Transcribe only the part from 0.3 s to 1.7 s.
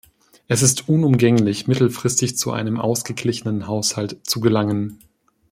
Es ist unumgänglich,